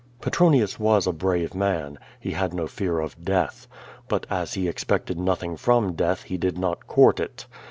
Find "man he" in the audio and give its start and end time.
1.53-2.31